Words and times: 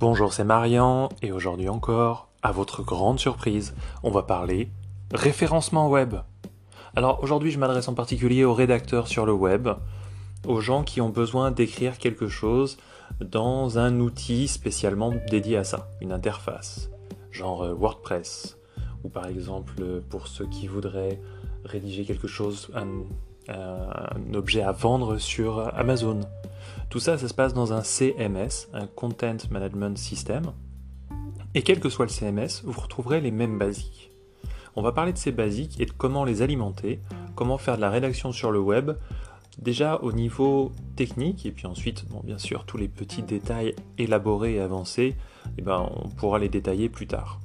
Bonjour, 0.00 0.32
c'est 0.32 0.44
Marian 0.44 1.08
et 1.22 1.32
aujourd'hui 1.32 1.68
encore, 1.68 2.28
à 2.44 2.52
votre 2.52 2.84
grande 2.84 3.18
surprise, 3.18 3.74
on 4.04 4.12
va 4.12 4.22
parler 4.22 4.70
référencement 5.12 5.88
web. 5.88 6.14
Alors 6.94 7.20
aujourd'hui, 7.24 7.50
je 7.50 7.58
m'adresse 7.58 7.88
en 7.88 7.94
particulier 7.94 8.44
aux 8.44 8.54
rédacteurs 8.54 9.08
sur 9.08 9.26
le 9.26 9.32
web, 9.32 9.68
aux 10.46 10.60
gens 10.60 10.84
qui 10.84 11.00
ont 11.00 11.08
besoin 11.08 11.50
d'écrire 11.50 11.98
quelque 11.98 12.28
chose 12.28 12.78
dans 13.20 13.80
un 13.80 13.98
outil 13.98 14.46
spécialement 14.46 15.12
dédié 15.32 15.56
à 15.56 15.64
ça, 15.64 15.88
une 16.00 16.12
interface, 16.12 16.90
genre 17.32 17.62
euh, 17.62 17.74
WordPress, 17.74 18.56
ou 19.02 19.08
par 19.08 19.26
exemple 19.26 19.82
pour 20.08 20.28
ceux 20.28 20.46
qui 20.46 20.68
voudraient 20.68 21.20
rédiger 21.64 22.04
quelque 22.04 22.28
chose, 22.28 22.70
un 22.72 22.86
objet 24.32 24.62
à 24.62 24.70
vendre 24.70 25.18
sur 25.18 25.74
Amazon. 25.76 26.20
Tout 26.90 27.00
ça, 27.00 27.18
ça 27.18 27.28
se 27.28 27.34
passe 27.34 27.54
dans 27.54 27.72
un 27.72 27.82
CMS, 27.82 28.68
un 28.72 28.86
Content 28.86 29.36
Management 29.50 29.96
System. 29.96 30.52
Et 31.54 31.62
quel 31.62 31.80
que 31.80 31.88
soit 31.88 32.06
le 32.06 32.10
CMS, 32.10 32.62
vous 32.64 32.80
retrouverez 32.80 33.20
les 33.20 33.30
mêmes 33.30 33.58
basiques. 33.58 34.10
On 34.76 34.82
va 34.82 34.92
parler 34.92 35.12
de 35.12 35.18
ces 35.18 35.32
basiques 35.32 35.80
et 35.80 35.86
de 35.86 35.92
comment 35.92 36.24
les 36.24 36.42
alimenter, 36.42 37.00
comment 37.34 37.58
faire 37.58 37.76
de 37.76 37.80
la 37.80 37.90
rédaction 37.90 38.32
sur 38.32 38.50
le 38.50 38.60
web, 38.60 38.92
déjà 39.58 39.96
au 39.96 40.12
niveau 40.12 40.72
technique, 40.96 41.46
et 41.46 41.50
puis 41.50 41.66
ensuite, 41.66 42.04
bien 42.24 42.38
sûr, 42.38 42.64
tous 42.64 42.76
les 42.76 42.88
petits 42.88 43.22
détails 43.22 43.74
élaborés 43.96 44.54
et 44.54 44.60
avancés, 44.60 45.16
eh 45.56 45.62
ben, 45.62 45.88
on 45.96 46.08
pourra 46.08 46.38
les 46.38 46.48
détailler 46.48 46.88
plus 46.88 47.06
tard. 47.06 47.40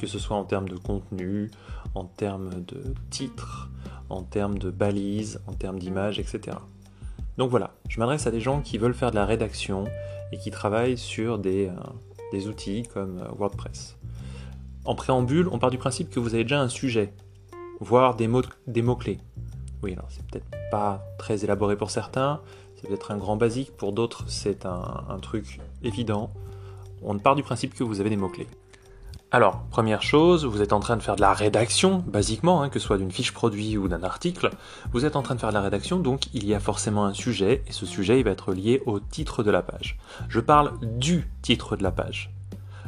Que 0.00 0.06
ce 0.06 0.18
soit 0.18 0.36
en 0.36 0.44
termes 0.44 0.68
de 0.68 0.76
contenu, 0.76 1.50
en 1.94 2.04
termes 2.04 2.64
de 2.64 2.94
titres, 3.10 3.70
en 4.08 4.22
termes 4.22 4.58
de 4.58 4.70
balises, 4.70 5.40
en 5.46 5.52
termes 5.52 5.78
d'images, 5.78 6.18
etc. 6.18 6.58
Donc 7.36 7.50
voilà, 7.50 7.74
je 7.88 7.98
m'adresse 7.98 8.26
à 8.26 8.30
des 8.30 8.40
gens 8.40 8.62
qui 8.62 8.78
veulent 8.78 8.94
faire 8.94 9.10
de 9.10 9.16
la 9.16 9.26
rédaction 9.26 9.84
et 10.32 10.38
qui 10.38 10.50
travaillent 10.50 10.96
sur 10.96 11.38
des, 11.38 11.68
euh, 11.68 12.48
outils 12.48 12.84
comme 12.92 13.18
euh, 13.18 13.28
WordPress. 13.36 13.96
En 14.84 14.94
préambule, 14.94 15.48
on 15.50 15.58
part 15.58 15.70
du 15.70 15.78
principe 15.78 16.10
que 16.10 16.20
vous 16.20 16.34
avez 16.34 16.44
déjà 16.44 16.60
un 16.60 16.68
sujet, 16.68 17.12
voire 17.80 18.14
des 18.14 18.28
mots, 18.28 18.42
des 18.66 18.82
mots-clés. 18.82 19.18
Oui, 19.82 19.92
alors 19.92 20.06
c'est 20.08 20.24
peut-être 20.26 20.46
pas 20.70 21.04
très 21.18 21.44
élaboré 21.44 21.76
pour 21.76 21.90
certains, 21.90 22.40
c'est 22.76 22.88
peut-être 22.88 23.10
un 23.10 23.18
grand 23.18 23.36
basique, 23.36 23.76
pour 23.76 23.92
d'autres 23.92 24.24
c'est 24.28 24.64
un 24.64 25.18
truc 25.20 25.60
évident. 25.82 26.30
On 27.02 27.18
part 27.18 27.34
du 27.34 27.42
principe 27.42 27.74
que 27.74 27.84
vous 27.84 28.00
avez 28.00 28.10
des 28.10 28.16
mots-clés. 28.16 28.48
Alors, 29.32 29.64
première 29.70 30.02
chose, 30.02 30.44
vous 30.44 30.62
êtes 30.62 30.72
en 30.72 30.78
train 30.78 30.96
de 30.96 31.02
faire 31.02 31.16
de 31.16 31.20
la 31.20 31.32
rédaction, 31.32 32.04
basiquement, 32.06 32.62
hein, 32.62 32.68
que 32.68 32.78
ce 32.78 32.86
soit 32.86 32.96
d'une 32.96 33.10
fiche 33.10 33.32
produit 33.32 33.76
ou 33.76 33.88
d'un 33.88 34.04
article, 34.04 34.50
vous 34.92 35.04
êtes 35.04 35.16
en 35.16 35.22
train 35.22 35.34
de 35.34 35.40
faire 35.40 35.48
de 35.48 35.54
la 35.54 35.62
rédaction, 35.62 35.98
donc 35.98 36.32
il 36.32 36.46
y 36.46 36.54
a 36.54 36.60
forcément 36.60 37.04
un 37.04 37.12
sujet, 37.12 37.64
et 37.66 37.72
ce 37.72 37.86
sujet 37.86 38.20
il 38.20 38.24
va 38.24 38.30
être 38.30 38.52
lié 38.52 38.82
au 38.86 39.00
titre 39.00 39.42
de 39.42 39.50
la 39.50 39.62
page. 39.62 39.98
Je 40.28 40.38
parle 40.38 40.78
du 40.80 41.28
titre 41.42 41.76
de 41.76 41.82
la 41.82 41.90
page. 41.90 42.30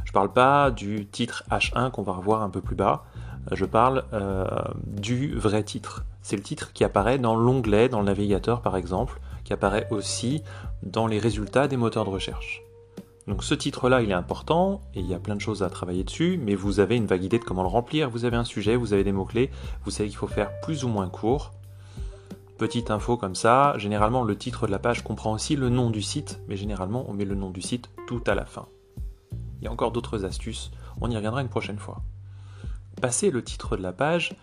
Je 0.04 0.12
parle 0.12 0.32
pas 0.32 0.70
du 0.70 1.06
titre 1.06 1.42
H1 1.50 1.90
qu'on 1.90 2.02
va 2.02 2.12
revoir 2.12 2.42
un 2.42 2.50
peu 2.50 2.60
plus 2.60 2.76
bas, 2.76 3.04
je 3.50 3.64
parle 3.64 4.04
euh, 4.12 4.46
du 4.86 5.34
vrai 5.34 5.64
titre. 5.64 6.04
C'est 6.22 6.36
le 6.36 6.42
titre 6.42 6.72
qui 6.72 6.84
apparaît 6.84 7.18
dans 7.18 7.34
l'onglet, 7.34 7.88
dans 7.88 7.98
le 7.98 8.06
navigateur 8.06 8.62
par 8.62 8.76
exemple, 8.76 9.18
qui 9.42 9.52
apparaît 9.52 9.88
aussi 9.90 10.44
dans 10.84 11.08
les 11.08 11.18
résultats 11.18 11.66
des 11.66 11.76
moteurs 11.76 12.04
de 12.04 12.10
recherche. 12.10 12.62
Donc 13.28 13.44
ce 13.44 13.52
titre-là, 13.52 14.00
il 14.00 14.10
est 14.10 14.14
important, 14.14 14.80
et 14.94 15.00
il 15.00 15.06
y 15.06 15.12
a 15.12 15.18
plein 15.18 15.36
de 15.36 15.40
choses 15.40 15.62
à 15.62 15.68
travailler 15.68 16.02
dessus, 16.02 16.40
mais 16.42 16.54
vous 16.54 16.80
avez 16.80 16.96
une 16.96 17.04
vague 17.04 17.22
idée 17.22 17.38
de 17.38 17.44
comment 17.44 17.60
le 17.60 17.68
remplir, 17.68 18.08
vous 18.08 18.24
avez 18.24 18.38
un 18.38 18.44
sujet, 18.44 18.74
vous 18.74 18.94
avez 18.94 19.04
des 19.04 19.12
mots-clés, 19.12 19.50
vous 19.84 19.90
savez 19.90 20.08
qu'il 20.08 20.16
faut 20.16 20.26
faire 20.26 20.58
plus 20.60 20.84
ou 20.84 20.88
moins 20.88 21.10
court. 21.10 21.52
Petite 22.56 22.90
info 22.90 23.18
comme 23.18 23.34
ça, 23.34 23.76
généralement 23.76 24.24
le 24.24 24.34
titre 24.34 24.66
de 24.66 24.72
la 24.72 24.78
page 24.78 25.04
comprend 25.04 25.32
aussi 25.32 25.56
le 25.56 25.68
nom 25.68 25.90
du 25.90 26.00
site, 26.00 26.40
mais 26.48 26.56
généralement 26.56 27.04
on 27.06 27.12
met 27.12 27.26
le 27.26 27.34
nom 27.34 27.50
du 27.50 27.60
site 27.60 27.90
tout 28.06 28.22
à 28.26 28.34
la 28.34 28.46
fin. 28.46 28.66
Il 29.60 29.64
y 29.64 29.68
a 29.68 29.72
encore 29.72 29.92
d'autres 29.92 30.24
astuces, 30.24 30.70
on 31.02 31.10
y 31.10 31.14
reviendra 31.14 31.42
une 31.42 31.50
prochaine 31.50 31.78
fois. 31.78 32.00
Passé 33.02 33.30
le 33.30 33.44
titre 33.44 33.76
de 33.76 33.82
la 33.82 33.92
page, 33.92 34.36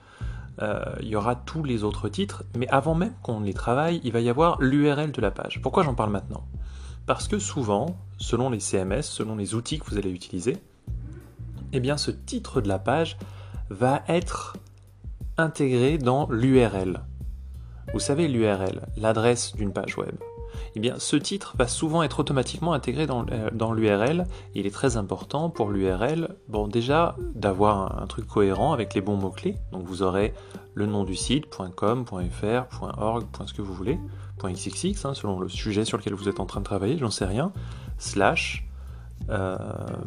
euh, 0.62 0.86
il 1.02 1.08
y 1.08 1.16
aura 1.16 1.36
tous 1.36 1.64
les 1.64 1.84
autres 1.84 2.08
titres, 2.08 2.44
mais 2.56 2.68
avant 2.68 2.94
même 2.94 3.16
qu'on 3.24 3.40
les 3.40 3.56
travaille, 3.56 4.00
il 4.04 4.12
va 4.12 4.20
y 4.20 4.30
avoir 4.30 4.62
l'URL 4.62 5.12
de 5.12 5.22
la 5.22 5.32
page. 5.32 5.60
Pourquoi 5.64 5.82
j'en 5.82 5.96
parle 5.96 6.12
maintenant? 6.12 6.46
Parce 7.06 7.28
que 7.28 7.40
souvent, 7.40 7.98
selon 8.18 8.50
les 8.50 8.60
CMS, 8.60 9.04
selon 9.04 9.36
les 9.36 9.54
outils 9.56 9.80
que 9.80 9.86
vous 9.86 9.98
allez 9.98 10.12
utiliser, 10.12 10.58
eh 11.74 11.80
bien 11.80 11.98
ce 11.98 12.12
titre 12.12 12.62
de 12.62 12.68
la 12.68 12.80
page 12.80 13.18
va 13.70 14.04
être 14.08 14.58
intégré 15.38 15.98
dans 15.98 16.28
l'URL. 16.30 17.02
Vous 17.94 18.00
savez 18.00 18.28
l'URL, 18.28 18.88
l'adresse 18.98 19.56
d'une 19.56 19.74
page 19.74 19.98
web. 19.98 20.16
Eh 20.76 20.80
bien, 20.80 20.96
ce 21.00 21.16
titre 21.16 21.56
va 21.58 21.68
souvent 21.68 22.04
être 22.04 22.20
automatiquement 22.20 22.74
intégré 22.74 23.08
dans, 23.08 23.26
euh, 23.32 23.74
l'URL. 23.74 24.26
Il 24.54 24.66
est 24.66 24.74
très 24.74 24.98
important 24.98 25.50
pour 25.50 25.70
l'URL, 25.70 26.36
bon, 26.48 26.68
déjà 26.68 27.16
d'avoir 27.34 28.02
un, 28.02 28.08
truc 28.08 28.28
cohérent 28.28 28.74
avec 28.74 28.94
les 28.94 29.02
bons 29.02 29.18
mots-clés. 29.18 29.56
Donc, 29.72 29.86
vous 29.86 30.02
aurez 30.02 30.34
le 30.74 30.86
nom 30.86 31.04
du 31.04 31.16
site, 31.16 31.46
.com, 31.76 32.06
.fr, 32.06 32.82
.org, 32.82 33.26
ce 33.46 33.54
que 33.54 33.62
vous 33.62 33.74
voulez, 33.74 34.00
.xxx, 34.48 35.06
hein, 35.06 35.14
selon 35.14 35.40
le 35.40 35.50
sujet 35.50 35.86
sur 35.86 35.98
lequel 35.98 36.14
vous 36.14 36.30
êtes 36.30 36.40
en 36.40 36.46
train 36.46 36.60
de 36.60 36.66
travailler, 36.66 36.98
j'en 36.98 37.12
sais 37.12 37.26
rien, 37.26 37.52
slash, 37.98 38.68
euh, 39.30 39.58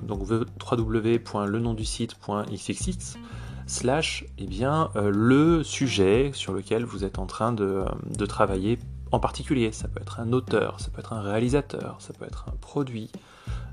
donc 0.03 0.29
www.lenonduSite.xxx, 0.29 3.19
slash, 3.67 4.25
eh 4.39 4.47
bien, 4.47 4.91
euh, 4.97 5.11
le 5.13 5.63
sujet 5.63 6.31
sur 6.35 6.53
lequel 6.53 6.85
vous 6.85 7.05
êtes 7.05 7.19
en 7.19 7.27
train 7.27 7.53
de, 7.53 7.85
de 8.07 8.27
travailler 8.27 8.79
en 9.13 9.21
particulier. 9.21 9.73
Ça 9.73 9.89
peut 9.89 10.01
être 10.01 10.21
un 10.21 10.33
auteur, 10.33 10.81
ça 10.81 10.91
peut 10.91 11.01
être 11.01 11.13
un 11.13 11.21
réalisateur, 11.21 11.97
ça 11.99 12.13
peut 12.13 12.25
être 12.25 12.47
un 12.49 12.57
produit, 12.61 13.11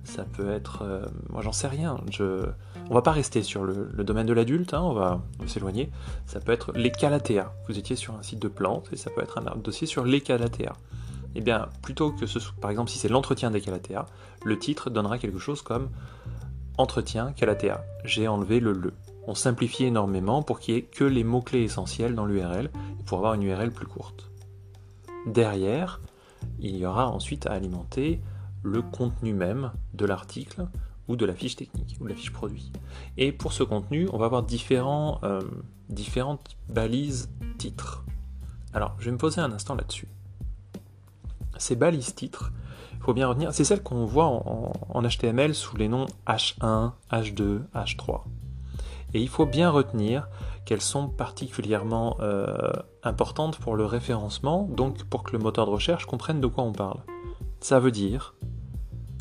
ça 0.06 0.24
peut 0.24 0.52
être... 0.52 0.84
Euh, 0.84 1.06
moi 1.30 1.42
j'en 1.42 1.52
sais 1.52 1.68
rien. 1.68 2.00
Je... 2.12 2.46
On 2.90 2.94
va 2.94 3.02
pas 3.02 3.12
rester 3.12 3.44
sur 3.44 3.64
le, 3.64 4.04
domaine 4.04 4.28
de 4.28 4.34
l'adulte, 4.34 4.74
hein, 4.74 4.82
on 4.82 4.94
va, 4.94 5.22
s'éloigner. 5.48 5.92
Ça 6.26 6.40
peut 6.40 6.52
être 6.52 6.72
les 6.74 6.92
calatéas. 6.92 7.52
Vous 7.68 7.78
étiez 7.78 7.96
sur 7.96 8.16
un 8.16 8.24
site 8.24 8.40
de 8.40 8.48
plantes 8.48 8.90
et 8.94 8.96
ça 8.96 9.10
peut 9.10 9.22
être 9.22 9.40
un 9.40 9.58
dossier 9.58 9.88
sur 9.88 10.06
les 10.06 10.22
calatéas. 10.22 10.76
Eh 11.36 11.42
bien, 11.42 11.68
plutôt 11.82 12.12
que 12.12 12.28
ce 12.28 12.40
soit, 12.40 12.56
par 12.62 12.72
exemple, 12.72 12.90
si 12.90 12.98
c'est 12.98 13.10
l'entretien 13.10 13.52
des 13.52 13.60
calatéas, 13.60 14.06
le 14.46 14.58
titre 14.58 14.90
donnera 14.90 15.18
quelque 15.18 15.40
chose 15.40 15.62
comme 15.62 15.90
Entretien 16.78 17.32
calatéa. 17.32 17.84
J'ai 18.04 18.28
enlevé 18.28 18.60
le 18.60 18.74
le. 18.74 18.94
On 19.28 19.34
simplifie 19.34 19.86
énormément 19.86 20.44
pour 20.44 20.60
qu'il 20.60 20.76
n'y 20.76 20.82
ait 20.82 20.84
que 20.84 21.04
les 21.04 21.24
mots-clés 21.24 21.64
essentiels 21.64 22.16
dans 22.16 22.26
l'URL 22.26 22.70
et 23.00 23.04
pour 23.06 23.18
avoir 23.18 23.34
une 23.34 23.44
URL 23.44 23.72
plus 23.72 23.88
courte. 23.88 24.30
Derrière, 25.26 26.00
il 26.60 26.76
y 26.76 26.86
aura 26.86 27.10
ensuite 27.10 27.48
à 27.48 27.54
alimenter 27.54 28.22
le 28.66 28.82
contenu 28.82 29.34
même 29.34 29.72
de 29.94 30.06
l'article 30.06 30.68
ou 31.08 31.16
de 31.16 31.26
la 31.26 31.36
fiche 31.36 31.56
technique 31.56 31.98
ou 32.00 32.06
de 32.06 32.10
la 32.10 32.16
fiche 32.16 32.34
produit. 32.34 32.72
Et 33.18 33.32
pour 33.32 33.54
ce 33.54 33.64
contenu, 33.64 34.10
on 34.12 34.18
va 34.18 34.26
avoir 34.26 34.44
différents, 34.44 35.20
euh, 35.24 35.42
différentes 35.90 36.58
balises 36.68 37.30
titres. 37.58 38.04
Alors, 38.74 38.96
je 39.00 39.06
vais 39.06 39.12
me 39.12 39.18
poser 39.18 39.40
un 39.40 39.52
instant 39.52 39.76
là-dessus. 39.76 40.08
Ces 41.58 41.76
balises 41.76 42.16
titres, 42.16 42.52
il 42.94 43.00
faut 43.00 43.14
bien 43.14 43.28
retenir, 43.28 43.54
c'est 43.54 43.64
celles 43.64 43.84
qu'on 43.84 44.06
voit 44.06 44.26
en, 44.26 45.02
HTML 45.02 45.54
sous 45.54 45.78
les 45.78 45.88
noms 45.88 46.08
H1, 46.28 46.94
H2, 47.12 47.62
H3. 47.76 48.24
Et 49.14 49.22
il 49.22 49.30
faut 49.30 49.46
bien 49.46 49.70
retenir 49.70 50.28
qu'elles 50.66 50.82
sont 50.82 51.08
particulièrement 51.08 52.18
euh, 52.20 52.74
importantes 53.04 53.60
pour 53.60 53.76
le 53.76 53.86
référencement, 53.86 54.64
donc 54.64 55.04
pour 55.04 55.24
que 55.24 55.32
le 55.34 55.40
moteur 55.40 55.68
de 55.68 55.72
recherche 55.72 56.06
comprenne 56.06 56.42
de 56.42 56.48
quoi 56.48 56.64
on 56.64 56.74
parle. 56.74 57.00
Ça 57.62 57.80
veut 57.80 57.92
dire 57.92 58.36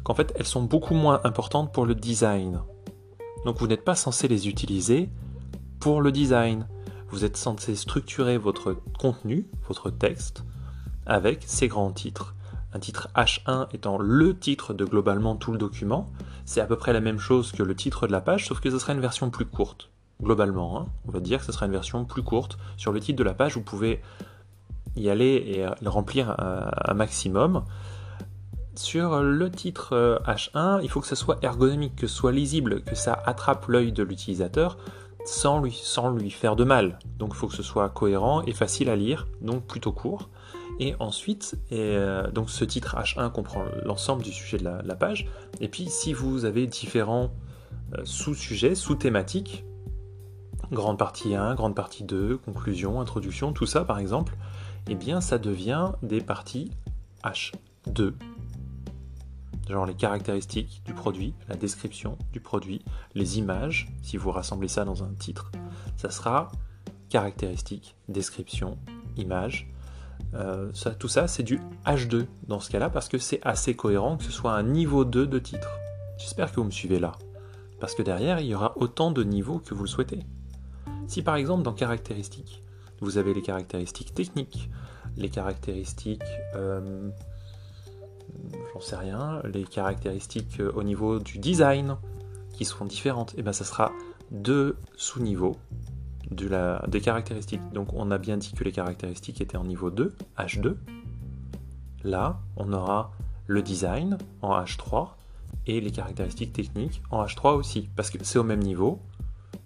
qu'en 0.04 0.14
fait 0.14 0.32
elles 0.36 0.46
sont 0.46 0.62
beaucoup 0.62 0.94
moins 0.94 1.20
importantes 1.24 1.72
pour 1.72 1.86
le 1.86 1.94
design. 1.94 2.60
Donc 3.44 3.58
vous 3.58 3.66
n'êtes 3.66 3.84
pas 3.84 3.94
censé 3.94 4.28
les 4.28 4.48
utiliser 4.48 5.10
pour 5.80 6.00
le 6.00 6.12
design. 6.12 6.68
Vous 7.08 7.24
êtes 7.24 7.36
censé 7.36 7.74
structurer 7.74 8.38
votre 8.38 8.76
contenu, 8.98 9.48
votre 9.68 9.90
texte, 9.90 10.44
avec 11.06 11.42
ces 11.46 11.68
grands 11.68 11.92
titres. 11.92 12.34
Un 12.72 12.80
titre 12.80 13.08
H1 13.14 13.68
étant 13.72 13.98
le 13.98 14.36
titre 14.36 14.74
de 14.74 14.84
globalement 14.84 15.36
tout 15.36 15.52
le 15.52 15.58
document, 15.58 16.10
c'est 16.44 16.60
à 16.60 16.66
peu 16.66 16.76
près 16.76 16.92
la 16.92 17.00
même 17.00 17.18
chose 17.18 17.52
que 17.52 17.62
le 17.62 17.76
titre 17.76 18.06
de 18.06 18.12
la 18.12 18.20
page, 18.20 18.46
sauf 18.46 18.60
que 18.60 18.70
ce 18.70 18.78
sera 18.78 18.92
une 18.92 19.00
version 19.00 19.30
plus 19.30 19.46
courte 19.46 19.90
globalement. 20.22 20.80
Hein. 20.80 20.86
On 21.06 21.12
va 21.12 21.20
dire 21.20 21.40
que 21.40 21.46
ce 21.46 21.52
sera 21.52 21.66
une 21.66 21.72
version 21.72 22.04
plus 22.04 22.22
courte. 22.22 22.58
Sur 22.76 22.92
le 22.92 23.00
titre 23.00 23.18
de 23.18 23.24
la 23.24 23.34
page, 23.34 23.54
vous 23.54 23.62
pouvez 23.62 24.00
y 24.96 25.08
aller 25.08 25.26
et 25.26 25.66
le 25.82 25.88
remplir 25.88 26.34
un, 26.38 26.94
maximum. 26.94 27.64
Sur 28.76 29.22
le 29.22 29.50
titre 29.50 30.20
H1, 30.26 30.50
euh, 30.56 30.80
il 30.82 30.90
faut 30.90 31.00
que 31.00 31.06
ce 31.06 31.14
soit 31.14 31.38
ergonomique, 31.42 31.94
que 31.94 32.06
ce 32.08 32.14
soit 32.14 32.32
lisible, 32.32 32.82
que 32.82 32.96
ça 32.96 33.22
attrape 33.24 33.66
l'œil 33.68 33.92
de 33.92 34.02
l'utilisateur 34.02 34.78
sans 35.24 35.60
lui, 35.60 35.72
sans 35.72 36.10
lui 36.10 36.30
faire 36.30 36.56
de 36.56 36.64
mal. 36.64 36.98
Donc 37.18 37.30
il 37.32 37.36
faut 37.36 37.46
que 37.46 37.54
ce 37.54 37.62
soit 37.62 37.88
cohérent 37.88 38.42
et 38.42 38.52
facile 38.52 38.90
à 38.90 38.96
lire, 38.96 39.28
donc 39.40 39.64
plutôt 39.66 39.92
court. 39.92 40.28
Et 40.80 40.94
ensuite, 40.98 41.56
euh, 41.72 42.28
donc 42.32 42.50
ce 42.50 42.64
titre 42.64 42.96
H1 42.96 43.30
comprend 43.30 43.64
l'ensemble 43.84 44.22
du 44.22 44.32
sujet 44.32 44.58
de 44.58 44.64
la, 44.64 44.94
page. 44.96 45.28
Et 45.60 45.68
puis 45.68 45.86
si 45.88 46.12
vous 46.12 46.44
avez 46.44 46.66
différents 46.66 47.30
euh, 47.96 48.02
sous-sujets, 48.04 48.74
sous-thématiques, 48.74 49.64
grande 50.72 50.98
partie 50.98 51.36
1, 51.36 51.54
grande 51.54 51.76
partie 51.76 52.02
2, 52.02 52.38
conclusion, 52.38 53.00
introduction, 53.00 53.52
tout 53.52 53.66
ça 53.66 53.84
par 53.84 54.00
exemple, 54.00 54.36
eh 54.88 54.96
bien 54.96 55.20
ça 55.20 55.38
devient 55.38 55.92
des 56.02 56.20
parties 56.20 56.72
H2. 57.22 58.14
Genre 59.68 59.86
les 59.86 59.94
caractéristiques 59.94 60.82
du 60.84 60.94
produit, 60.94 61.34
la 61.48 61.56
description 61.56 62.18
du 62.32 62.40
produit, 62.40 62.84
les 63.14 63.38
images, 63.38 63.88
si 64.02 64.16
vous 64.16 64.30
rassemblez 64.30 64.68
ça 64.68 64.84
dans 64.84 65.02
un 65.04 65.12
titre, 65.14 65.50
ça 65.96 66.10
sera 66.10 66.50
caractéristiques, 67.08 67.96
description, 68.08 68.78
image. 69.16 69.70
Euh, 70.34 70.70
ça, 70.74 70.90
tout 70.90 71.08
ça, 71.08 71.28
c'est 71.28 71.42
du 71.42 71.60
H2 71.86 72.26
dans 72.48 72.60
ce 72.60 72.70
cas-là, 72.70 72.90
parce 72.90 73.08
que 73.08 73.18
c'est 73.18 73.40
assez 73.42 73.74
cohérent 73.76 74.16
que 74.16 74.24
ce 74.24 74.32
soit 74.32 74.52
un 74.52 74.62
niveau 74.62 75.04
2 75.04 75.26
de 75.26 75.38
titre. 75.38 75.68
J'espère 76.18 76.50
que 76.50 76.56
vous 76.56 76.64
me 76.64 76.70
suivez 76.70 76.98
là. 76.98 77.12
Parce 77.80 77.94
que 77.94 78.02
derrière, 78.02 78.40
il 78.40 78.46
y 78.46 78.54
aura 78.54 78.72
autant 78.76 79.10
de 79.10 79.22
niveaux 79.22 79.58
que 79.58 79.74
vous 79.74 79.84
le 79.84 79.88
souhaitez. 79.88 80.20
Si 81.06 81.22
par 81.22 81.36
exemple 81.36 81.62
dans 81.62 81.72
caractéristiques, 81.72 82.62
vous 83.00 83.18
avez 83.18 83.34
les 83.34 83.42
caractéristiques 83.42 84.14
techniques, 84.14 84.70
les 85.16 85.28
caractéristiques, 85.28 86.22
euh, 86.54 87.10
j'en 88.72 88.80
sais 88.80 88.96
rien, 88.96 89.40
les 89.44 89.64
caractéristiques 89.64 90.60
euh, 90.60 90.72
au 90.74 90.82
niveau 90.82 91.18
du 91.18 91.38
design 91.38 91.96
qui 92.52 92.64
seront 92.64 92.84
différentes, 92.84 93.32
et 93.34 93.40
eh 93.40 93.42
bien 93.42 93.52
ça 93.52 93.64
sera 93.64 93.92
deux 94.30 94.76
sous-niveaux 94.96 95.56
de 96.30 96.48
des 96.88 97.00
caractéristiques. 97.00 97.60
Donc 97.72 97.92
on 97.92 98.10
a 98.10 98.18
bien 98.18 98.36
dit 98.36 98.52
que 98.52 98.64
les 98.64 98.72
caractéristiques 98.72 99.40
étaient 99.40 99.56
en 99.56 99.64
niveau 99.64 99.90
2, 99.90 100.14
H2. 100.38 100.76
Là, 102.04 102.40
on 102.56 102.72
aura 102.72 103.12
le 103.46 103.62
design 103.62 104.18
en 104.42 104.58
H3 104.62 105.08
et 105.66 105.80
les 105.80 105.90
caractéristiques 105.90 106.52
techniques 106.52 107.02
en 107.10 107.24
H3 107.24 107.54
aussi, 107.54 107.88
parce 107.96 108.10
que 108.10 108.18
c'est 108.22 108.38
au 108.38 108.44
même 108.44 108.60
niveau, 108.60 109.00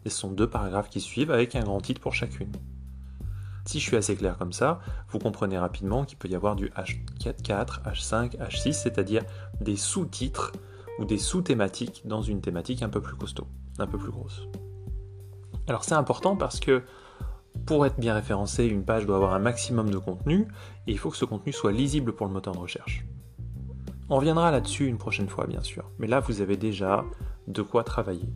et 0.05 0.11
ce 0.11 0.19
sont 0.19 0.31
deux 0.31 0.49
paragraphes 0.49 0.91
qui 0.91 1.01
suivent 1.01 1.31
avec 1.31 1.55
un 1.57 1.63
grand 1.63 1.81
titre 1.81 2.01
pour 2.01 2.15
chacune. 2.15 2.53
Si 3.69 3.81
je 3.81 3.85
suis 3.85 3.97
assez 3.99 4.17
clair 4.17 4.39
comme 4.39 4.55
ça, 4.55 4.81
vous 5.11 5.19
comprenez 5.19 5.59
rapidement 5.59 6.07
qu'il 6.07 6.17
peut 6.17 6.29
y 6.29 6.35
avoir 6.35 6.57
du 6.57 6.71
H4, 6.71 7.83
H5, 7.85 8.39
H6, 8.39 8.73
c'est-à-dire 8.73 9.25
des 9.61 9.77
sous-titres 9.77 10.53
ou 10.99 11.05
des 11.05 11.19
sous-thématiques 11.19 12.01
dans 12.07 12.23
une 12.23 12.41
thématique 12.41 12.83
un 12.83 12.89
peu 12.89 13.03
plus 13.03 13.15
costaud, 13.15 13.47
un 13.79 13.87
peu 13.87 13.99
plus 13.99 14.11
grosse. 14.11 14.49
Alors 15.67 15.85
c'est 15.85 15.97
important 15.97 16.35
parce 16.35 16.61
que 16.61 16.83
pour 17.67 17.85
être 17.85 18.01
bien 18.01 18.15
référencé, 18.15 18.65
une 18.65 18.87
page 18.87 19.05
doit 19.05 19.17
avoir 19.17 19.35
un 19.35 19.39
maximum 19.39 19.91
de 19.91 19.99
contenu 19.99 20.49
et 20.87 20.93
il 20.93 20.99
faut 20.99 21.11
que 21.11 21.19
ce 21.19 21.27
contenu 21.27 21.53
soit 21.53 21.71
lisible 21.71 22.15
pour 22.15 22.27
le 22.27 22.33
moteur 22.33 22.55
de 22.55 22.61
recherche. 22.61 23.05
On 24.09 24.17
reviendra 24.17 24.51
là-dessus 24.51 24.87
une 24.87 24.97
prochaine 24.97 25.29
fois, 25.29 25.47
bien 25.47 25.63
sûr, 25.63 25.91
mais 25.99 26.07
là 26.07 26.21
vous 26.21 26.41
avez 26.41 26.57
déjà 26.57 27.05
de 27.49 27.61
quoi 27.61 27.85
travailler. 27.85 28.31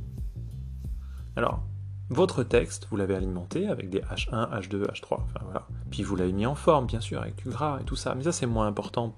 Alors, 1.37 1.63
votre 2.11 2.43
texte, 2.43 2.87
vous 2.91 2.97
l'avez 2.97 3.15
alimenté 3.15 3.69
avec 3.69 3.89
des 3.89 4.01
H1, 4.01 4.51
H2, 4.51 4.87
H3, 4.87 5.15
enfin 5.15 5.41
voilà. 5.45 5.67
Puis 5.91 6.03
vous 6.03 6.17
l'avez 6.17 6.33
mis 6.33 6.47
en 6.47 6.55
forme, 6.55 6.87
bien 6.87 7.01
sûr, 7.01 7.21
avec 7.21 7.37
du 7.37 7.49
gras 7.49 7.79
et 7.81 7.85
tout 7.85 7.97
ça. 7.97 8.15
Mais 8.15 8.25
ça, 8.25 8.33
c'est 8.33 8.47
moins 8.47 8.67
important 8.67 9.17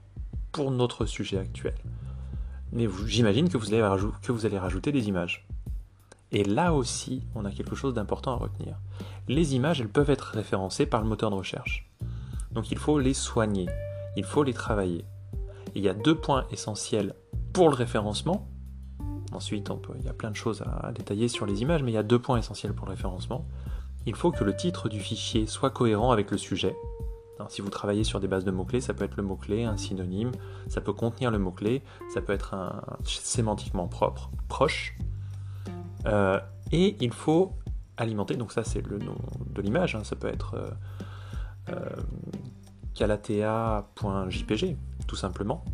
pour 0.52 0.70
notre 0.70 1.06
sujet 1.06 1.38
actuel. 1.38 1.74
Mais 2.72 2.88
j'imagine 3.06 3.48
que, 3.48 3.58
que 3.58 4.32
vous 4.32 4.46
allez 4.46 4.58
rajouter 4.58 4.92
des 4.92 5.08
images. 5.08 5.46
Et 6.32 6.44
là 6.44 6.72
aussi, 6.72 7.22
on 7.34 7.44
a 7.44 7.50
quelque 7.50 7.76
chose 7.76 7.94
d'important 7.94 8.32
à 8.32 8.36
retenir. 8.36 8.76
Les 9.28 9.54
images, 9.54 9.80
elles 9.80 9.88
peuvent 9.88 10.10
être 10.10 10.34
référencées 10.34 10.86
par 10.86 11.00
le 11.00 11.08
moteur 11.08 11.30
de 11.30 11.36
recherche. 11.36 11.88
Donc 12.52 12.70
il 12.70 12.78
faut 12.78 12.98
les 12.98 13.14
soigner, 13.14 13.68
il 14.16 14.24
faut 14.24 14.42
les 14.42 14.54
travailler. 14.54 15.04
il 15.74 15.82
y 15.82 15.88
a 15.88 15.94
deux 15.94 16.14
points 16.14 16.46
essentiels 16.50 17.14
pour 17.52 17.68
le 17.68 17.74
référencement 17.74 18.48
Ensuite, 19.34 19.68
il 19.98 20.04
y 20.04 20.08
a 20.08 20.12
plein 20.12 20.30
de 20.30 20.36
choses 20.36 20.62
à, 20.62 20.92
détailler 20.92 21.28
sur 21.28 21.44
les 21.46 21.62
images, 21.62 21.82
mais 21.82 21.90
il 21.90 21.94
y 21.94 21.98
a 21.98 22.02
deux 22.02 22.18
points 22.18 22.38
essentiels 22.38 22.72
pour 22.72 22.86
le 22.86 22.92
référencement. 22.92 23.44
Il 24.06 24.14
faut 24.14 24.30
que 24.30 24.44
le 24.44 24.54
titre 24.54 24.88
du 24.88 25.00
fichier 25.00 25.46
soit 25.46 25.70
cohérent 25.70 26.12
avec 26.12 26.30
le 26.30 26.38
sujet. 26.38 26.76
si 27.48 27.60
vous 27.60 27.70
travaillez 27.70 28.04
sur 28.04 28.20
des 28.20 28.28
bases 28.28 28.44
de 28.44 28.50
mots-clés, 28.50 28.80
ça 28.80 28.94
peut 28.94 29.04
être 29.04 29.16
le 29.16 29.22
mot-clé, 29.22 29.64
un 29.64 29.76
synonyme, 29.76 30.30
ça 30.68 30.80
peut 30.80 30.92
contenir 30.92 31.30
le 31.30 31.38
mot-clé, 31.38 31.82
ça 32.12 32.20
peut 32.20 32.32
être 32.32 32.54
un, 32.54 32.82
sémantiquement 33.04 33.88
propre, 33.88 34.30
proche. 34.48 34.96
Euh, 36.06 36.38
et 36.70 36.96
il 37.00 37.12
faut 37.12 37.52
alimenter, 37.96 38.36
donc 38.36 38.52
ça 38.52 38.62
c'est 38.64 38.86
le 38.86 38.98
nom 38.98 39.16
de 39.46 39.62
l'image, 39.62 39.94
hein, 39.94 40.04
ça 40.04 40.16
peut 40.16 40.28
être 40.28 40.54
euh, 40.54 40.70
euh, 41.70 41.96
calatea.jpg, 42.94 44.76
tout 45.06 45.16
simplement. 45.16 45.64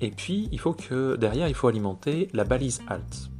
Et 0.00 0.10
puis, 0.10 0.48
il 0.52 0.60
faut 0.60 0.74
que 0.74 1.16
derrière, 1.16 1.48
il 1.48 1.54
faut 1.54 1.68
alimenter 1.68 2.28
la 2.32 2.44
balise 2.44 2.82
alt. 2.88 3.30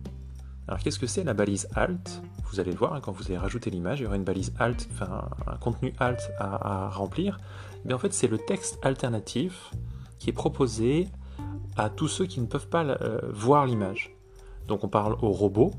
Alors, 0.68 0.80
qu'est-ce 0.80 0.98
que 0.98 1.06
c'est 1.06 1.22
la 1.22 1.34
balise 1.34 1.68
alt 1.74 2.22
Vous 2.50 2.60
allez 2.60 2.72
le 2.72 2.78
voir, 2.78 2.94
hein, 2.94 3.00
quand 3.00 3.12
vous 3.12 3.24
allez 3.26 3.36
rajouter 3.36 3.70
l'image, 3.70 4.00
il 4.00 4.04
y 4.04 4.06
aura 4.06 4.16
une 4.16 4.24
balise 4.24 4.52
alt, 4.58 4.88
enfin 4.92 5.28
un 5.46 5.56
contenu 5.56 5.92
alt 5.98 6.30
à, 6.38 6.88
remplir. 6.88 7.38
Mais 7.84 7.92
en 7.92 7.98
fait, 7.98 8.12
c'est 8.12 8.26
le 8.26 8.38
texte 8.38 8.78
alternatif 8.82 9.70
qui 10.18 10.30
est 10.30 10.32
proposé 10.32 11.08
à 11.76 11.90
tous 11.90 12.08
ceux 12.08 12.26
qui 12.26 12.40
ne 12.40 12.46
peuvent 12.46 12.68
pas 12.68 12.84
euh, 12.84 13.20
voir 13.32 13.66
l'image. 13.66 14.16
Donc, 14.66 14.82
on 14.82 14.88
parle 14.88 15.16
aux 15.20 15.30
robots, 15.30 15.72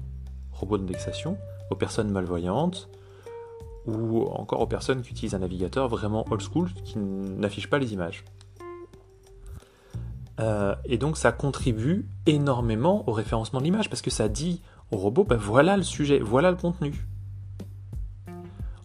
robots 0.51 0.77
d'indexation, 0.77 1.37
aux 1.71 1.75
personnes 1.75 2.11
malvoyantes, 2.11 2.89
ou 3.87 4.23
encore 4.27 4.61
aux 4.61 4.67
personnes 4.67 5.01
qui 5.01 5.11
utilisent 5.11 5.33
un 5.33 5.39
navigateur 5.39 5.87
vraiment 5.87 6.25
old 6.29 6.41
school 6.41 6.69
qui 6.85 6.99
n'affiche 6.99 7.69
pas 7.69 7.79
les 7.79 7.93
images. 7.93 8.23
Euh, 10.39 10.75
et 10.85 10.97
donc 10.97 11.17
ça 11.17 11.31
contribue 11.31 12.07
énormément 12.25 13.07
au 13.09 13.13
référencement 13.13 13.59
de 13.59 13.65
l'image 13.65 13.89
parce 13.89 14.01
que 14.01 14.11
ça 14.11 14.29
dit 14.29 14.61
au 14.91 14.97
robot, 14.97 15.23
ben 15.23 15.37
voilà 15.37 15.77
le 15.77 15.83
sujet, 15.83 16.19
voilà 16.19 16.51
le 16.51 16.57
contenu. 16.57 17.07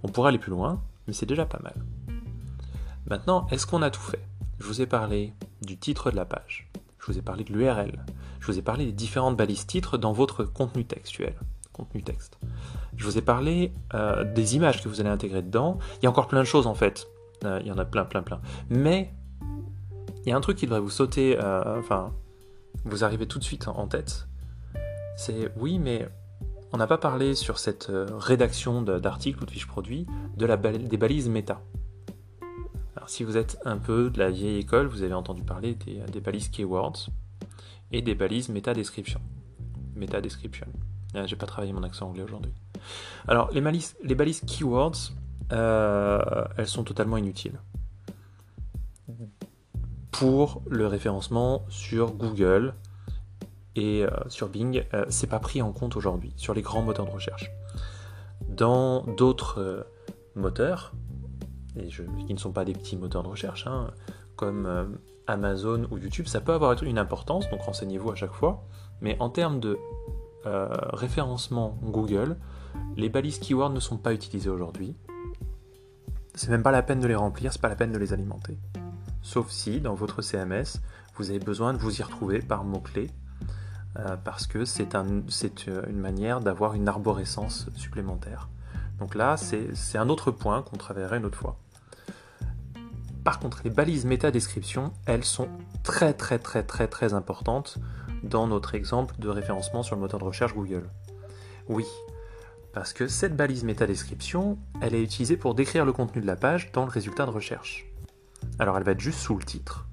On 0.02 0.08
pourrait 0.08 0.30
aller 0.30 0.38
plus 0.38 0.50
loin, 0.50 0.82
mais 1.06 1.12
c'est 1.12 1.26
déjà 1.26 1.46
pas 1.46 1.60
mal. 1.62 1.74
Maintenant, 3.06 3.46
est-ce 3.50 3.66
qu'on 3.66 3.82
a 3.82 3.90
tout 3.90 4.00
fait? 4.00 4.24
Je 4.58 4.66
vous 4.66 4.80
ai 4.80 4.86
parlé 4.86 5.32
du 5.60 5.76
titre 5.76 6.10
de 6.10 6.16
la 6.16 6.24
page, 6.24 6.70
je 6.98 7.06
vous 7.06 7.18
ai 7.18 7.22
parlé 7.22 7.44
de 7.44 7.52
l'URL, 7.52 8.04
je 8.40 8.46
vous 8.46 8.58
ai 8.58 8.62
parlé 8.62 8.86
des 8.86 8.92
différentes 8.92 9.36
balises 9.36 9.66
titres 9.66 9.98
dans 9.98 10.12
votre 10.12 10.44
contenu 10.44 10.84
textuel, 10.84 11.34
contenu 11.72 12.02
texte. 12.02 12.38
Je 12.96 13.04
vous 13.04 13.18
ai 13.18 13.22
parlé 13.22 13.72
euh, 13.94 14.24
des 14.24 14.56
images 14.56 14.82
que 14.82 14.88
vous 14.88 15.00
allez 15.00 15.10
intégrer 15.10 15.42
dedans. 15.42 15.78
Il 16.00 16.04
y 16.04 16.06
a 16.06 16.10
encore 16.10 16.28
plein 16.28 16.40
de 16.40 16.46
choses 16.46 16.66
en 16.66 16.74
fait. 16.74 17.08
Euh, 17.44 17.58
il 17.62 17.66
y 17.66 17.72
en 17.72 17.78
a 17.78 17.84
plein, 17.84 18.04
plein, 18.04 18.22
plein. 18.22 18.40
Mais 18.70 19.12
il 20.24 20.30
y 20.30 20.32
a 20.32 20.36
un 20.36 20.40
truc 20.40 20.56
qui 20.56 20.66
devrait 20.66 20.80
vous 20.80 20.90
sauter, 20.90 21.38
euh, 21.38 21.78
enfin, 21.78 22.12
vous 22.84 23.04
arrivez 23.04 23.26
tout 23.26 23.38
de 23.38 23.44
suite 23.44 23.68
en 23.68 23.86
tête. 23.86 24.28
C'est 25.16 25.52
oui, 25.56 25.78
mais 25.78 26.08
on 26.72 26.78
n'a 26.78 26.86
pas 26.86 26.98
parlé 26.98 27.34
sur 27.34 27.58
cette 27.58 27.90
euh, 27.90 28.06
rédaction 28.12 28.82
d'articles 28.82 29.42
ou 29.42 29.46
de 29.46 29.50
fiches 29.50 29.66
produits 29.66 30.06
de 30.36 30.46
la 30.46 30.56
des 30.56 30.96
balises 30.96 31.28
méta. 31.28 31.60
Alors, 32.96 33.10
si 33.10 33.24
vous 33.24 33.36
êtes 33.36 33.58
un 33.64 33.78
peu 33.78 34.10
de 34.10 34.18
la 34.18 34.30
vieille 34.30 34.58
école, 34.58 34.86
vous 34.86 35.02
avez 35.02 35.14
entendu 35.14 35.42
parler 35.42 35.74
des, 35.74 36.20
balises 36.20 36.48
keywords 36.48 37.08
et 37.90 38.00
des 38.00 38.14
balises 38.14 38.48
méta 38.48 38.74
description. 38.74 39.20
Méta 39.96 40.20
description. 40.20 40.66
J'ai 41.26 41.36
pas 41.36 41.46
travaillé 41.46 41.72
mon 41.72 41.82
accent 41.82 42.08
anglais 42.08 42.22
aujourd'hui. 42.22 42.52
Alors, 43.28 43.50
les, 43.52 43.60
balises, 43.60 43.96
les 44.02 44.14
balises 44.14 44.40
keywords, 44.40 45.12
euh, 45.52 46.44
elles 46.56 46.68
sont 46.68 46.84
totalement 46.84 47.16
inutiles 47.16 47.58
pour 50.12 50.62
le 50.68 50.86
référencement 50.86 51.64
sur 51.68 52.12
Google 52.12 52.74
et 53.74 54.04
euh, 54.04 54.10
sur 54.28 54.48
Bing, 54.48 54.84
euh, 54.92 55.06
c'est 55.08 55.26
pas 55.26 55.38
pris 55.40 55.62
en 55.62 55.72
compte 55.72 55.96
aujourd'hui 55.96 56.32
sur 56.36 56.54
les 56.54 56.62
grands 56.62 56.82
moteurs 56.82 57.06
de 57.06 57.10
recherche. 57.10 57.50
Dans 58.46 59.02
d'autres 59.02 59.60
euh, 59.60 59.82
moteurs, 60.34 60.92
qui 61.74 62.34
ne 62.34 62.38
sont 62.38 62.52
pas 62.52 62.66
des 62.66 62.74
petits 62.74 62.98
moteurs 62.98 63.22
de 63.22 63.28
recherche, 63.28 63.66
hein, 63.66 63.90
comme 64.36 64.98
Amazon 65.26 65.86
ou 65.90 65.96
YouTube, 65.96 66.26
ça 66.26 66.42
peut 66.42 66.52
avoir 66.52 66.82
une 66.82 66.98
importance, 66.98 67.48
donc 67.48 67.62
renseignez-vous 67.62 68.10
à 68.10 68.14
chaque 68.14 68.34
fois. 68.34 68.62
Mais 69.00 69.16
en 69.20 69.30
termes 69.30 69.58
de 69.58 69.78
référencement 70.44 71.78
Google, 71.82 72.36
les 72.96 73.08
balises 73.08 73.38
keywords 73.38 73.70
ne 73.70 73.80
sont 73.80 73.96
pas 73.96 74.12
utilisées 74.12 74.50
aujourd'hui. 74.50 74.94
C'est 76.34 76.50
même 76.50 76.62
pas 76.62 76.72
la 76.72 76.82
peine 76.82 77.00
de 77.00 77.06
les 77.06 77.14
remplir, 77.14 77.54
c'est 77.54 77.62
pas 77.62 77.70
la 77.70 77.76
peine 77.76 77.92
de 77.92 77.98
les 77.98 78.12
alimenter 78.12 78.58
sauf 79.22 79.50
si 79.50 79.80
dans 79.80 79.94
votre 79.94 80.22
CMS, 80.22 80.80
vous 81.16 81.30
avez 81.30 81.38
besoin 81.38 81.72
de 81.72 81.78
vous 81.78 82.00
y 82.00 82.02
retrouver 82.02 82.40
par 82.40 82.64
mots-clés, 82.64 83.10
euh, 83.98 84.16
parce 84.16 84.46
que 84.46 84.64
c'est 84.64 84.94
euh, 84.94 85.82
une 85.88 86.00
manière 86.00 86.40
d'avoir 86.40 86.74
une 86.74 86.88
arborescence 86.88 87.68
supplémentaire. 87.74 88.48
Donc 88.98 89.14
là, 89.14 89.36
c'est 89.36 89.98
un 89.98 90.08
autre 90.08 90.30
point 90.30 90.62
qu'on 90.62 90.76
travaillerait 90.76 91.18
une 91.18 91.24
autre 91.24 91.38
fois. 91.38 91.56
Par 93.24 93.38
contre, 93.38 93.60
les 93.64 93.70
balises 93.70 94.04
métadescription, 94.04 94.92
elles 95.06 95.24
sont 95.24 95.48
très 95.82 96.12
très 96.12 96.38
très 96.38 96.62
très 96.62 96.88
très 96.88 97.14
importantes 97.14 97.78
dans 98.22 98.46
notre 98.46 98.74
exemple 98.74 99.16
de 99.18 99.28
référencement 99.28 99.82
sur 99.82 99.96
le 99.96 100.00
moteur 100.00 100.20
de 100.20 100.24
recherche 100.24 100.54
Google. 100.54 100.88
Oui, 101.68 101.84
parce 102.72 102.92
que 102.92 103.06
cette 103.06 103.36
balise 103.36 103.64
métadescription, 103.64 104.58
elle 104.80 104.94
est 104.94 105.02
utilisée 105.02 105.36
pour 105.36 105.54
décrire 105.54 105.84
le 105.84 105.92
contenu 105.92 106.22
de 106.22 106.26
la 106.26 106.36
page 106.36 106.72
dans 106.72 106.84
le 106.84 106.90
résultat 106.90 107.26
de 107.26 107.30
recherche. 107.30 107.91
Alors 108.58 108.76
elle 108.76 108.84
va 108.84 108.92
être 108.92 109.00
juste 109.00 109.18
sous 109.18 109.36
le 109.36 109.44
titre, 109.44 109.86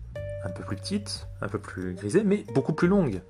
un 0.43 0.49
peu 0.49 0.63
plus 0.63 0.75
petite, 0.75 1.27
un 1.41 1.47
peu 1.47 1.59
plus 1.59 1.93
grisée, 1.93 2.23
mais 2.23 2.45
beaucoup 2.53 2.73
plus 2.73 2.87
longue. 2.87 3.21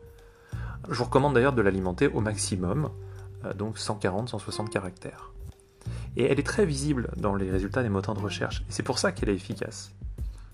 Je 0.89 0.95
vous 0.95 1.03
recommande 1.03 1.33
d'ailleurs 1.33 1.53
de 1.53 1.61
l'alimenter 1.61 2.07
au 2.07 2.21
maximum, 2.21 2.89
euh, 3.45 3.53
donc 3.53 3.77
140-160 3.77 4.69
caractères. 4.69 5.31
Et 6.15 6.23
elle 6.23 6.39
est 6.39 6.45
très 6.45 6.65
visible 6.65 7.09
dans 7.17 7.35
les 7.35 7.49
résultats 7.49 7.83
des 7.83 7.89
moteurs 7.89 8.15
de 8.15 8.21
recherche, 8.21 8.61
et 8.61 8.71
c'est 8.71 8.83
pour 8.83 8.99
ça 8.99 9.11
qu'elle 9.11 9.29
est 9.29 9.35
efficace. 9.35 9.93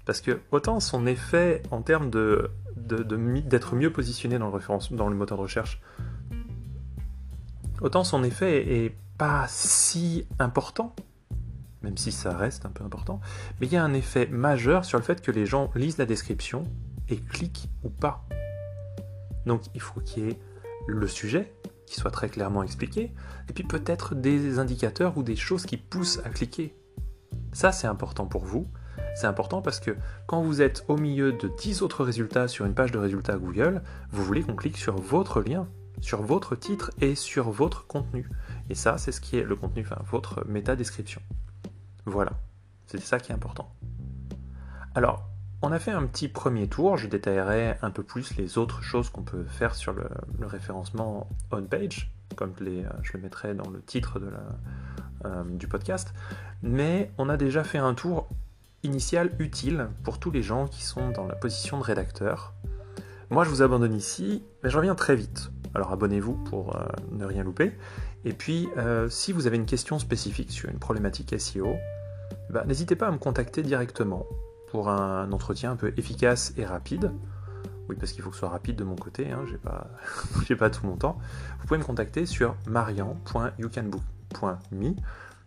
Parce 0.05 0.21
que 0.21 0.39
autant 0.51 0.79
son 0.79 1.07
effet 1.07 1.63
en 1.71 1.81
termes 1.81 2.11
d'être 2.11 3.75
mieux 3.75 3.91
positionné 3.91 4.37
dans 4.37 4.51
le, 4.51 4.95
dans 4.95 5.09
le 5.09 5.15
moteur 5.15 5.37
de 5.37 5.43
recherche, 5.43 5.81
autant 7.81 8.03
son 8.03 8.23
effet 8.23 8.85
est 8.85 8.95
pas 9.17 9.45
si 9.47 10.27
important, 10.37 10.95
même 11.85 11.97
si 11.97 12.11
ça 12.11 12.35
reste 12.35 12.65
un 12.65 12.71
peu 12.71 12.83
important, 12.83 13.21
mais 13.61 13.67
il 13.67 13.73
y 13.73 13.77
a 13.77 13.83
un 13.83 13.93
effet 13.93 14.25
majeur 14.25 14.83
sur 14.83 14.97
le 14.97 15.03
fait 15.03 15.21
que 15.21 15.31
les 15.31 15.45
gens 15.45 15.69
lisent 15.75 15.99
la 15.99 16.07
description 16.07 16.65
et 17.09 17.17
cliquent 17.17 17.69
ou 17.83 17.89
pas. 17.89 18.25
Donc 19.45 19.61
il 19.75 19.81
faut 19.81 20.01
qu'il 20.01 20.25
y 20.25 20.29
ait 20.29 20.39
le 20.87 21.07
sujet 21.07 21.53
qui 21.85 21.95
soit 21.95 22.09
très 22.09 22.29
clairement 22.29 22.63
expliqué, 22.63 23.13
et 23.47 23.53
puis 23.53 23.63
peut-être 23.63 24.15
des 24.15 24.57
indicateurs 24.57 25.15
ou 25.19 25.23
des 25.23 25.35
choses 25.35 25.67
qui 25.67 25.77
poussent 25.77 26.19
à 26.25 26.29
cliquer. 26.29 26.75
Ça 27.53 27.71
c'est 27.71 27.85
important 27.85 28.25
pour 28.25 28.43
vous, 28.43 28.67
c'est 29.13 29.27
important 29.27 29.61
parce 29.61 29.79
que 29.79 29.95
quand 30.25 30.41
vous 30.41 30.63
êtes 30.63 30.83
au 30.87 30.97
milieu 30.97 31.33
de 31.33 31.47
10 31.47 31.83
autres 31.83 32.03
résultats 32.03 32.47
sur 32.47 32.65
une 32.65 32.73
page 32.73 32.91
de 32.91 32.97
résultats 32.97 33.37
Google, 33.37 33.83
vous 34.11 34.23
voulez 34.23 34.41
qu'on 34.41 34.55
clique 34.55 34.77
sur 34.77 34.97
votre 34.97 35.41
lien, 35.41 35.67
sur 36.01 36.23
votre 36.23 36.55
titre 36.55 36.89
et 36.99 37.13
sur 37.13 37.51
votre 37.51 37.85
contenu. 37.85 38.27
Et 38.71 38.75
ça, 38.75 38.97
c'est 38.97 39.11
ce 39.11 39.21
qui 39.21 39.37
est 39.37 39.43
le 39.43 39.55
contenu, 39.55 39.83
enfin 39.83 40.01
votre 40.09 40.45
méta-description. 40.47 41.21
Voilà, 42.05 42.33
c'est 42.87 42.99
ça 42.99 43.19
qui 43.19 43.31
est 43.31 43.35
important. 43.35 43.73
Alors, 44.93 45.27
on 45.61 45.71
a 45.71 45.79
fait 45.79 45.91
un 45.91 46.05
petit 46.05 46.27
premier 46.27 46.67
tour, 46.67 46.97
je 46.97 47.07
détaillerai 47.07 47.77
un 47.81 47.89
peu 47.89 48.03
plus 48.03 48.37
les 48.37 48.57
autres 48.57 48.83
choses 48.83 49.09
qu'on 49.09 49.23
peut 49.23 49.45
faire 49.45 49.73
sur 49.73 49.93
le, 49.93 50.07
référencement 50.41 51.27
on-page, 51.51 52.11
comme 52.35 52.53
je 52.59 53.13
le 53.13 53.19
mettrai 53.19 53.55
dans 53.55 53.69
le 53.69 53.81
titre 53.81 54.19
euh, 55.25 55.43
du 55.45 55.67
podcast. 55.67 56.13
Mais 56.61 57.11
on 57.17 57.29
a 57.29 57.37
déjà 57.37 57.63
fait 57.63 57.79
un 57.79 57.93
tour 57.93 58.29
initial 58.83 59.31
utile 59.39 59.89
pour 60.03 60.19
tous 60.19 60.31
les 60.31 60.43
gens 60.43 60.67
qui 60.67 60.83
sont 60.83 61.09
dans 61.09 61.25
la 61.25 61.35
position 61.35 61.79
de 61.79 61.83
rédacteur. 61.83 62.53
Moi, 63.31 63.43
je 63.43 63.49
vous 63.49 63.63
abandonne 63.63 63.95
ici, 63.95 64.43
mais 64.63 64.69
je 64.69 64.77
reviens 64.77 64.93
très 64.93 65.15
vite. 65.15 65.49
Alors 65.73 65.91
abonnez-vous 65.91 66.35
pour 66.35 66.75
euh, 66.75 66.85
ne 67.11 67.25
rien 67.25 67.43
louper. 67.43 67.73
Et 68.25 68.33
puis, 68.33 68.67
euh, 68.77 69.07
si 69.07 69.31
vous 69.31 69.47
avez 69.47 69.55
une 69.55 69.67
question 69.67 69.99
spécifique 69.99 70.51
sur 70.51 70.67
une 70.69 70.79
problématique 70.79 71.39
SEO, 71.39 71.75
bah, 72.49 72.63
n'hésitez 72.65 72.95
pas 72.95 73.07
à 73.07 73.11
me 73.11 73.19
contacter 73.19 73.61
directement 73.61 74.25
pour 74.71 74.89
un 74.89 75.31
entretien 75.31 75.69
un 75.71 75.75
peu 75.75 75.93
efficace 75.95 76.51
et 76.57 76.65
rapide. 76.65 77.11
Oui, 77.87 77.95
parce 77.99 78.11
qu'il 78.11 78.23
faut 78.23 78.31
que 78.31 78.35
ce 78.35 78.39
soit 78.39 78.49
rapide 78.49 78.77
de 78.77 78.83
mon 78.83 78.95
côté, 78.95 79.31
hein, 79.31 79.45
j'ai 79.47 79.59
pas, 79.59 79.91
pas 80.57 80.71
tout 80.71 80.87
mon 80.87 80.97
temps. 80.97 81.19
Vous 81.59 81.67
pouvez 81.67 81.77
me 81.77 81.83
contacter 81.83 82.25
sur 82.25 82.55
marian.youcanbook.me, 82.65 84.95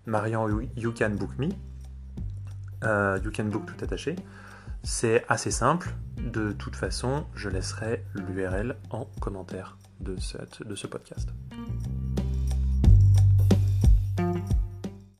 marian.youcanbook.me, 0.06 1.48
euh, 2.84 3.18
you 3.24 3.32
can 3.32 3.46
book 3.46 3.66
tout 3.66 3.84
attaché. 3.84 4.14
C'est 4.84 5.24
assez 5.28 5.50
simple. 5.50 5.92
De 6.16 6.52
toute 6.52 6.76
façon, 6.76 7.26
je 7.34 7.48
laisserai 7.48 8.04
l'URL 8.14 8.76
en 8.90 9.06
commentaire 9.20 9.78
de, 9.98 10.16
cette, 10.20 10.62
de 10.62 10.76
ce 10.76 10.86
podcast. 10.86 11.30